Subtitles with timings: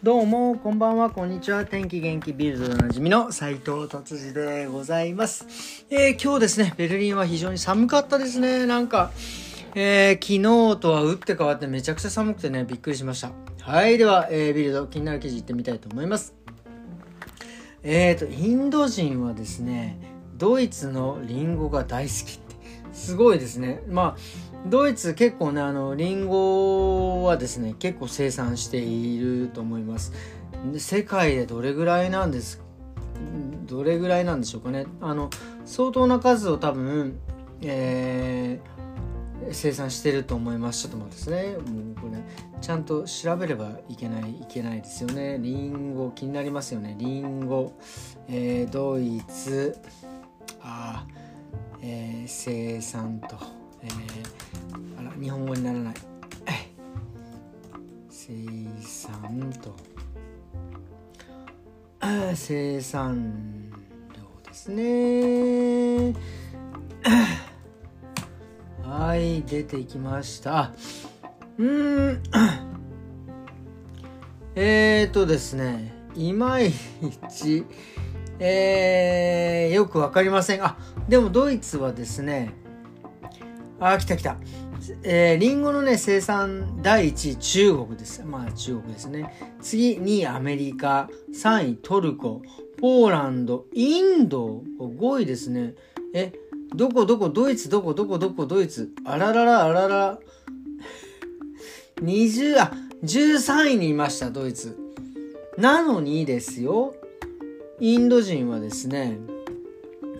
[0.00, 1.66] どうも、こんばんは、こんにちは。
[1.66, 5.84] 天気元気ビルドでおなじみの斉藤達治でございます。
[5.90, 8.64] えー、今日ですね、ベルリンは非常に寒かったですね。
[8.66, 9.10] なんか、
[9.74, 13.32] えー、昨日とは打って変わってめちゃくちゃ寒くてね、びっくりしました。
[13.60, 16.32] はい、では、えー、ビルド気になる記事いってみたいと思います。
[17.82, 19.98] えーと、インド人はですね、
[20.36, 22.54] ドイツのリンゴが大好きって、
[22.92, 23.82] すごいですね。
[23.88, 24.16] まあ、
[24.66, 30.12] ドイツ結構ねあのリンゴはですね結構生産していると思います。
[30.76, 32.60] 世界でどれぐらいなんです
[33.66, 34.86] どれぐらいなんでしょうかね。
[35.00, 35.30] あの
[35.64, 37.18] 相当な数を多分、
[37.60, 40.82] えー、生産してると思います。
[40.82, 41.56] ちょっと待ってですね。
[41.58, 42.18] もうこれ
[42.60, 45.38] ちゃんと調べればいけないいけないですよね。
[45.40, 46.96] リンゴ気になりますよね。
[46.98, 47.72] リンゴ、
[48.26, 49.76] えー、ドイツ。
[50.62, 51.06] あ、
[51.82, 53.36] えー、生産と、
[53.82, 54.37] えー
[55.20, 55.94] 日本語にならない。
[58.08, 58.34] 生
[58.82, 59.74] 産と。
[62.34, 63.70] 生産
[64.14, 66.14] 量ですね。
[68.82, 70.72] はい出てきました。
[71.58, 72.22] うん。
[74.54, 75.92] えーとですね。
[76.14, 76.72] いまい
[77.30, 77.64] ち。
[78.40, 80.64] えー、よくわかりません。
[80.64, 80.76] あ
[81.08, 82.52] でもドイツはですね
[83.80, 84.36] あ来た来た
[85.02, 88.24] えー、リンゴのね、生産第1位中国です。
[88.24, 89.34] まあ中国ですね。
[89.60, 92.42] 次、2位アメリカ、3位トルコ、
[92.80, 95.74] ポーランド、インド、5位ですね。
[96.14, 96.32] え、
[96.74, 98.92] どこどこ、ドイツ、どこどこどこ、ドイツ。
[99.04, 100.18] あららら、あらら。
[102.02, 104.78] 20、あ、13位にいました、ドイツ。
[105.56, 106.94] なのにですよ、
[107.80, 109.18] インド人はですね、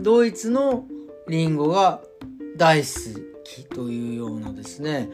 [0.00, 0.86] ドイツの
[1.28, 2.02] リンゴが
[2.56, 3.31] 大好き
[3.74, 5.10] というようなですね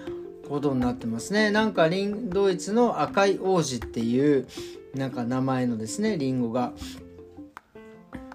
[0.48, 1.50] ことになってますね。
[1.50, 4.47] なんかリンドイツの赤い王子っていう
[4.95, 6.73] なんか名前のですねリンゴが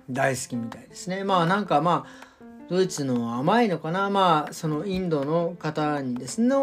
[0.09, 1.23] 大好きみたいですね。
[1.23, 2.33] まあなんかまあ
[2.69, 4.09] ドイツの甘いのかな。
[4.09, 6.55] まあそのインドの方にですね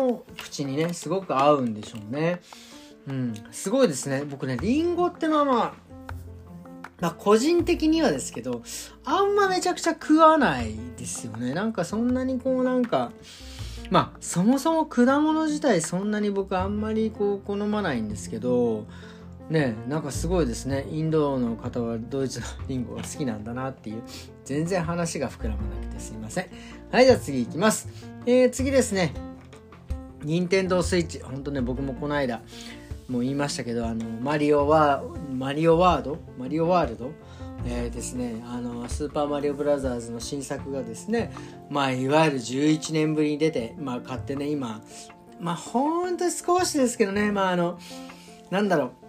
[0.42, 2.40] 口にねすごく合うんでしょうね。
[3.08, 3.34] うん。
[3.50, 4.24] すごいですね。
[4.24, 5.89] 僕ねリンゴってまあまあ
[7.00, 8.62] まあ個人的にはですけど、
[9.04, 11.54] あんまめちゃくちゃ食わないですよね。
[11.54, 13.12] なんかそんなにこうなんか、
[13.90, 18.86] まあそもそも果物自体そんなに僕あんまりこう好まないんですけど、
[19.48, 20.86] ねなんかすごいですね。
[20.90, 24.02] インドの方はドイツのリンゴが好きなんだなっていう、
[24.44, 26.46] 全然話が膨らまなくてすいません。
[26.92, 27.88] はい、じゃあ次行きます。
[28.26, 29.12] えー、次ですね。
[30.22, 31.20] 任天堂スイッチ。
[31.20, 32.42] ほんとね、僕もこの間、
[33.10, 37.12] も言いましたけどあのマリオワマリオワードマリオワールド
[37.66, 41.30] えー、ですねあのスーパーマリオブラザーズの新作がですね
[41.68, 44.80] まあいわゆる11年ぶりに出てまあ買ってね今
[45.38, 47.78] まあほんと少しですけどねまああの
[48.50, 49.00] なんだろう。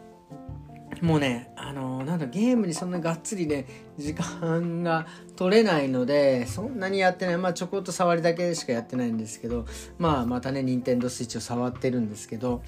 [1.01, 3.65] もうねあのなんだゲームにそんながっつりね
[3.97, 7.37] 時間が取れないのでそんなにやってない。
[7.37, 9.65] まあちょこっと触りだけしかやってないんですけど
[9.97, 12.61] まあまたね任天堂スイッチを触ってるんですけど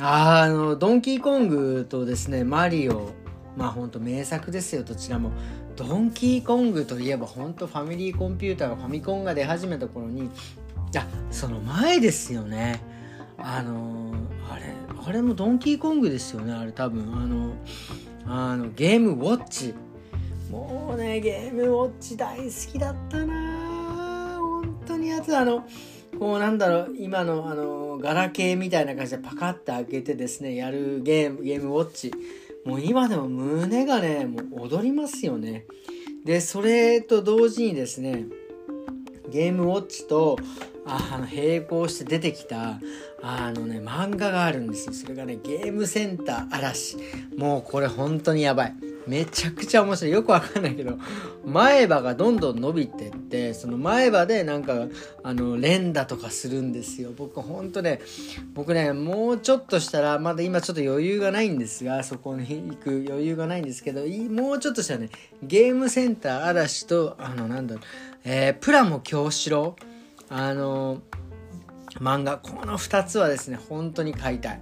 [0.00, 3.12] ああのドンキーコングとですねマリオ
[3.56, 5.30] まあほんと名作ですよどちらも。
[5.76, 10.30] ドンキーコングといえばほんとファミリーコンピューターがファミコンが出始めた頃に
[10.96, 12.80] あその前ですよね。
[13.36, 14.14] あの
[14.48, 14.72] あれ
[15.04, 17.02] あれもドンキーコングですよねあれ多分。
[17.14, 17.54] あの
[18.26, 19.74] あのゲームウォッチ。
[20.50, 25.36] もうねゲームウォッチ大好きだったな本当にやつ。
[25.36, 25.64] あの
[26.18, 32.12] こうなんだろう、今のあの、ガラケーみたいな感じでパカッて開けてですね、やるゲーム、ゲームウォッチ。
[32.64, 35.66] もう今でも胸がね、もう踊りますよね。
[36.24, 38.26] で、それと同時にですね、
[39.30, 40.38] ゲームウォッチと、
[40.86, 42.80] あの、並行して出てきた、
[43.22, 44.92] あのね、漫画があるんですよ。
[44.92, 46.96] それがね、ゲームセンター嵐。
[47.36, 48.74] もうこれ本当にやばい。
[49.06, 50.12] めちゃくちゃ面白い。
[50.12, 50.96] よくわかんないけど、
[51.44, 54.86] 前歯がどんどん伸びてって、その前歯でなんか、
[55.22, 57.10] あの、連打とかするんですよ。
[57.16, 58.00] 僕ほんとね、
[58.54, 65.10] 僕ね、もうちょっとしたら、まだ今ちょっと余裕がないんですが、そこに行く余裕がないんですけど、もうちょっとしたらね、
[65.42, 67.84] ゲームセンター嵐と、あの、なんだろう、
[68.24, 69.76] えー、プラモ京志郎、
[70.28, 71.02] あの、
[72.00, 74.60] 漫画、この2つはですね、本当に買いたい。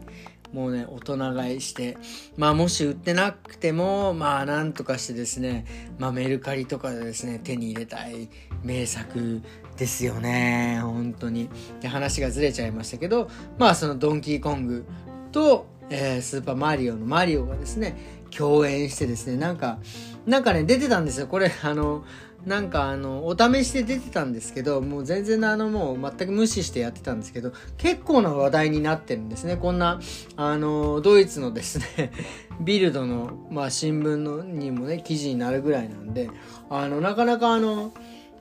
[0.52, 1.96] もうね、大人買いして、
[2.36, 5.64] まあもし売ってなくても、まあなんとかしてですね、
[5.98, 8.28] まあメルカリとかでですね、手に入れたい
[8.62, 9.40] 名作
[9.76, 11.48] ですよね、本当に。
[11.80, 13.28] で、話がずれちゃいましたけど、
[13.58, 14.84] まあそのドンキーコング
[15.32, 17.96] と、えー、スーパーマリオのマリオがですね、
[18.30, 19.78] 共演してですね、なんか、
[20.26, 21.26] なんかね、出てたんですよ。
[21.26, 22.04] これ、あの、
[22.46, 29.56] なんかあのお試しで出てたんですけどもう全然あのもう全く無視してやってたんですけど結構な話題になってるんですね。
[29.56, 30.00] こんな
[30.36, 32.10] あのドイツのですね
[32.60, 36.30] ビルドの、まあ、新聞のにもね記事になるぐらいなんで
[36.68, 37.92] あのなかなかあの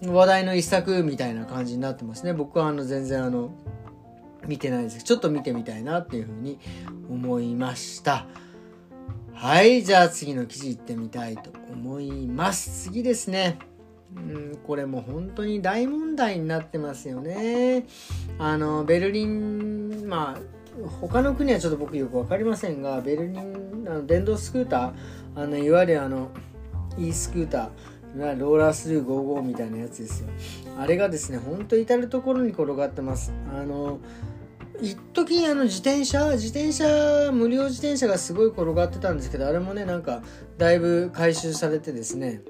[0.04, 2.34] 話題の一作みたいな感じになってますね。
[2.34, 3.54] 僕はあの全然あの
[4.48, 5.04] 見てないです。
[5.04, 6.58] ちょっと見てみたいなっていうふうに
[7.08, 8.26] 思いました。
[9.42, 12.84] はいじゃあ次の記事いってみたいと思います。
[12.84, 13.58] 次ですね。
[14.16, 17.88] うんこれも本当に大問題になってますよね。
[18.38, 26.30] あのベルリンまあ他の国はちょっと僕よく分かりませんがベルリンあの電動スクーターあのいわゆるあの
[27.00, 30.30] e スクーターローラースルー55みたいなやつですよ。
[30.78, 33.34] あれがですねほんと至る所に転がってます。
[33.52, 33.98] あの
[34.82, 40.22] 一時あの自転車自転車無料自転車がすごい転がってたんですけどあれもねなんか
[40.58, 42.42] だいぶ回収されてですね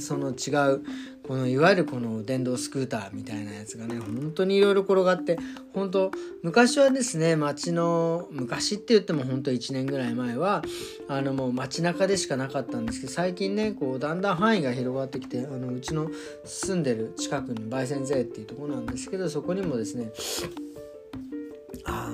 [0.00, 0.82] その違う
[1.26, 5.38] このいわゆるこの電動スクーターみたいなやつがね本当にいろいろ転がって
[5.72, 6.10] 本当
[6.42, 10.62] 昔はですね街の昔って言っても本当1年ぐらい前は
[11.08, 16.10] あのもう街中でしかなかったんですけど最近ねこうだんだん範囲が広がってきてあのうちの
[16.44, 20.12] 住んでる近くに焙煎税っていうところなんですけどそこにもですね
[21.86, 22.13] あの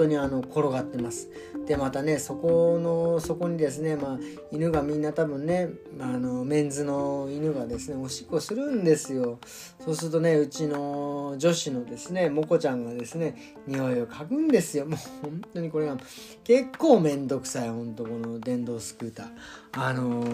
[0.00, 1.28] 当にあの転がってます。
[1.66, 4.18] でまたねそこのそこにですね、まあ、
[4.50, 5.68] 犬がみんな多分ね
[6.00, 9.38] あのメンズの犬がですねおしっこするんですよ。
[9.84, 14.86] そうするとねうちの女子のですねモコちゃんがですね匂いを嗅ぐんですよ。
[14.86, 15.96] もう本当にこれが
[16.44, 19.28] 結構めんどくさい本当この電動スクーター。
[19.72, 20.24] あの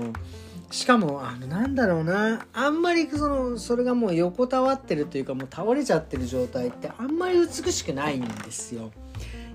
[0.71, 8.91] しかもあのなんだろうなあんまりそのそれがもう横たわってるというかもう倒れちゃってる状態ってあんまり美しくないんですよ。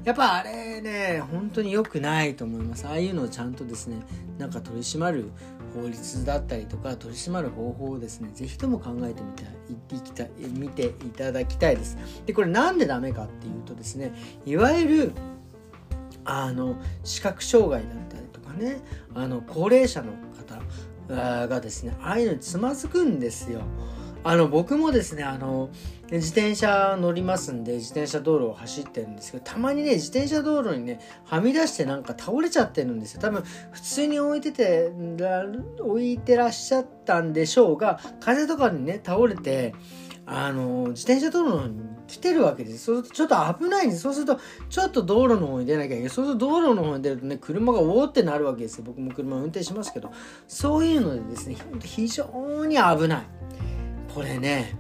[0.04, 2.88] やっぱあれね本当に良くないと思います。
[2.88, 3.98] ああいうのをちゃんとですね
[4.38, 5.30] なんか取り締まる
[5.76, 10.26] 法律だったりとか取り締まる方法をですね是非とも考えてみたいいきた
[10.58, 11.98] 見ていただきたいです。
[12.26, 14.14] でこれなんでダメかっていうとですね
[14.46, 15.12] いわゆる
[16.26, 18.82] あの視覚障害だったりとかね
[19.14, 20.14] あの高齢者の
[21.08, 23.62] 方がですねああいうのにつまずくんですよ。
[24.24, 25.70] あの僕もですねあの
[26.12, 33.22] 自転車乗りますんで自転車道路を走ってるんですけどたまにね自転車道路にねはみ出してなんか倒れちゃってるんですよ。
[33.22, 34.92] 多分普通に置いてて
[35.80, 39.74] 置いてらっしゃったんでしょうが風とかにね倒れて
[40.26, 42.86] あの自転車道路に来てるわけです。
[42.86, 44.02] そうするとちょっと危ないんです。
[44.02, 44.40] そうすると
[44.70, 46.10] ちょっと道路の方に出なきゃいけない。
[46.10, 48.84] そうすると道路の方に出るとね車がおおってなるわけですよ。
[48.86, 50.12] 僕も車運転しますけど。
[50.48, 53.24] そういうのでですね非常に危ない。
[54.14, 54.76] これね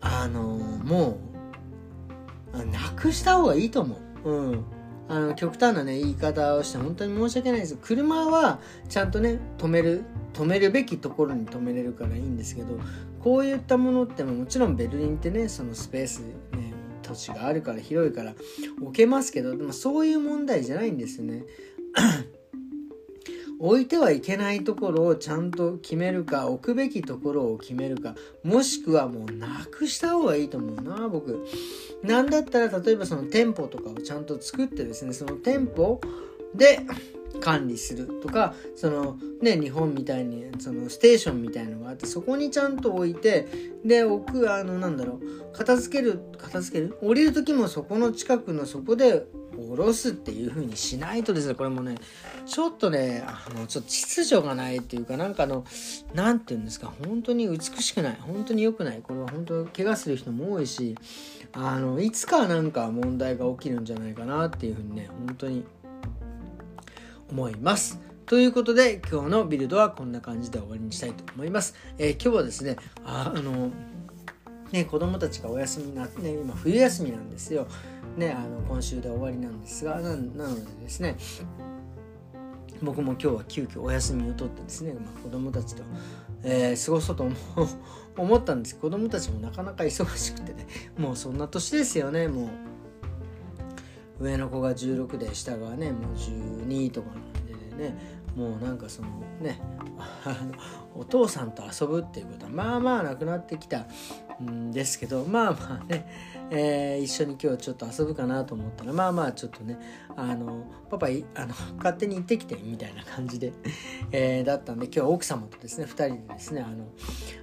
[0.00, 1.18] あのも
[2.52, 4.30] うなくした方がいいと思う。
[4.30, 4.64] うん。
[5.06, 7.76] あの極端なね言い方をして本当に申し訳ないです。
[7.80, 12.78] 車はちゃんとね止める止めるべきところに止めれるからいいんですけど
[13.22, 16.72] こういったものってもちろんベルリンってねそのスペースね
[17.02, 18.34] 土地があるから広いから
[18.80, 21.44] 置けますけどでもそういう問題じゃないんですよね
[23.58, 31.46] 置いてはいけないところをちゃんと決めるか置くべきところを決めるかもしくはもうなくした方がいいと思うな僕。
[32.02, 36.00] なんだったら例えばその店舗とかをちゃんと作ってですねその店舗
[36.54, 36.80] で
[37.40, 43.46] 管理するとかそのね日本みたいにそのステーションみたいのがあってそこにちゃんと置いて
[43.84, 46.98] で置くあのなんだろう片付ける片付ける？
[47.02, 51.96] 降りる時もそこの近くのそこで下ろすっていう風にしないとですねこれもね
[52.44, 55.64] ちょっとねあのちょっと秩序がないっていうかなんかあの
[56.12, 60.96] 何て言うんですか本当に美しくない本当に良くないこれは本当怪我する人も多いし
[61.52, 65.64] あのいつかなんか問題が起きるんじゃないかなっていう風にね本当に
[67.34, 68.00] 思います。
[68.26, 71.74] ということで今日のビルドはこんな感じで終わりにしたいと思います。
[71.98, 73.70] えー、今日はですねああの
[74.70, 77.66] ね子供たちがお休みになってね今冬休みなんですよ。
[78.16, 81.16] ねあの今週で終わりなんですがなのでですね
[82.80, 85.82] 僕も今日は急遽お休みを取ってですね、まあ、子供たちと、
[86.44, 87.28] えー、過ごそうと
[88.16, 92.48] 思ったんです子供たちもなかなか忙しくてねもうそんな年ですよねもう
[94.20, 97.96] 上の子が16で下がねもう12とかなんでね
[98.36, 99.08] もうなんかその
[99.40, 99.60] ね
[100.94, 103.86] お父さんと遊ぶっていうことはまあまあなくなってきた
[104.42, 106.06] んですけどまあまあね、
[106.50, 109.78] えー、一緒に今日ちょっと遊ぶかなと思ったらまあまあちょっとね
[110.16, 113.52] あのパパあの勝手に行ってきてみたいな感じで、
[114.12, 116.86] えー、だったんで今日は奥様とですね2人でですねあの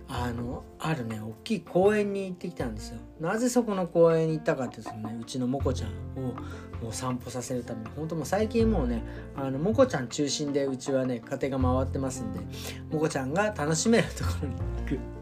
[0.07, 2.99] あのあるね大きい公園に行ってきたんですよ。
[3.19, 6.33] なぜそこの公園に行ったかっていうとねうちのモコちゃんを
[6.81, 9.03] もう散歩させるために本当もう最近もうね
[9.35, 12.39] あのモコちゃん中心でうちはね家庭が回ってますんで
[12.91, 15.21] モコちゃんが楽しめるところに行く。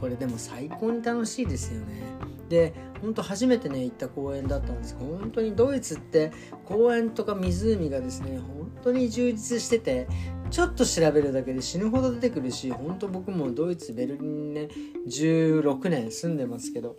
[0.00, 2.02] これでも最高に楽しいですよね。
[2.48, 6.32] で本当初めてね行った公園だったんですけど本当にドイツって
[6.64, 10.06] 公園とか湖がですね本当に充実してて
[10.50, 14.68] ちょっと調べるだけで死ぬほど出てくるし本当僕もドイツベルリンね
[15.08, 16.96] 16年住んでますけど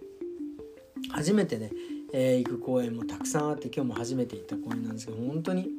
[1.12, 1.72] 初めてね、
[2.14, 5.70] えー、行く公園もたくさんあって今日も初めて行った公園なんですけど本当に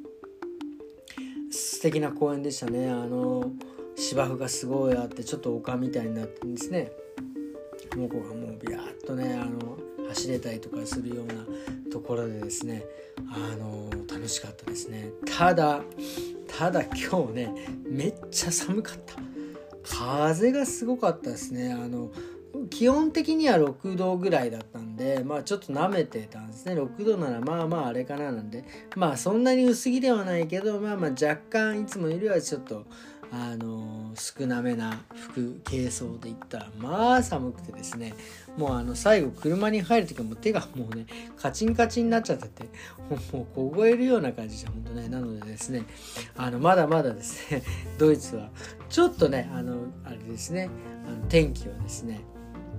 [1.50, 2.90] 素敵な公園でしたね。
[2.90, 3.52] あの
[3.98, 6.92] 芝生がすごいあってちょっと丘みたいになってんですね。
[7.96, 9.76] モコがもうビヤッとねあの
[10.08, 11.34] 走れたりとかするような
[11.90, 12.84] ところでですね。
[13.30, 15.10] あの楽しかったですね。
[15.26, 15.82] ただ
[16.46, 17.54] ただ今日ね
[17.86, 19.16] めっちゃ寒かった。
[19.82, 21.72] 風がすごかったですね。
[21.72, 22.12] あの
[22.70, 26.74] 基本的には6度ぐらいだったんでまあちょっと舐めてたんですね。
[26.74, 28.64] 6度ならまあまああれかななんで
[28.94, 32.84] まあそんなに薄着ではないけどまあまあ若干いつもよりはちょっと
[33.30, 38.14] あの少なめな服軽装で行ったらまあ寒くてですね
[38.56, 41.06] もうあの最後車に入る時も手がもうね
[41.36, 42.64] カチンカチンになっちゃってて
[43.10, 45.84] もう凍えるような感じで本当ねなのでですね
[46.36, 47.62] あのまだまだですね
[47.98, 48.48] ドイツは
[48.88, 50.70] ちょっとねあのあれですね
[51.06, 52.20] あの天気はですね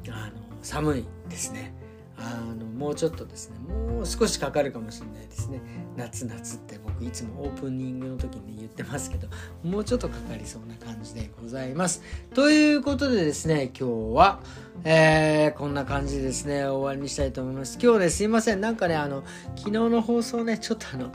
[0.09, 1.78] あの寒いですね。
[2.21, 5.61] あのもうちょっとですねもう少しかかるかもしれないですね。
[5.95, 9.27] 夏夏って僕いつもオープニングの時に言ってますけど
[9.63, 12.01] もうちょっとかかりそうな感じでございます。
[12.33, 14.39] ということでですね今日は
[14.83, 17.77] えー、こんな感じでですね終わりにしたいと思います。
[17.81, 18.61] 今日ねすいません。
[18.61, 19.23] なんかねあの
[19.55, 21.11] 昨日の放送ねちょっとあの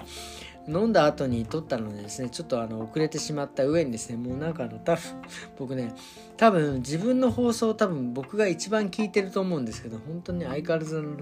[0.67, 5.03] 飲んだ後に撮ったのでですね、ちょっとあの遅れてしまった上にですね、もうなんかあの多分、
[5.59, 5.95] 僕ね、
[6.37, 11.15] 多分自分の放送多分僕が一番聞いてると思うんですけど、本当に相変わらずの、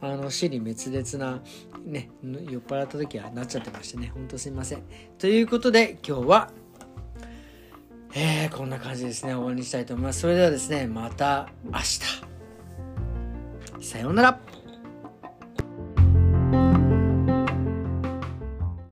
[0.00, 1.42] あの、死に滅裂な、
[1.84, 4.82] ね、酔っ払った時はなっちゃってましてね、本当すいません。
[5.18, 6.50] ということで今日は、
[8.14, 10.20] えー、こんな感じですね、終わりにしたいと思います。
[10.20, 12.00] それではですね、また明日。
[13.80, 14.57] さようなら。